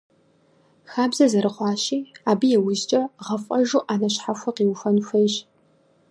[0.91, 1.99] Хабзэ зэрыхъуащи,
[2.31, 5.35] абы иужькӀэ гъэфӀэжу Ӏэнэ щхьэхуэ къиухуэн хуейщ.